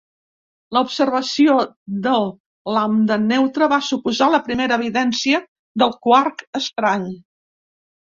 [0.75, 1.57] L'observació
[2.07, 2.23] del
[2.77, 5.43] lambda neutre va suposar la primera evidència
[5.83, 7.05] del quark estrany